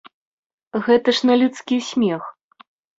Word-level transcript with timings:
Гэта 0.89 1.15
ж 1.19 1.31
на 1.33 1.37
людскі 1.45 1.75
смех. 1.93 2.23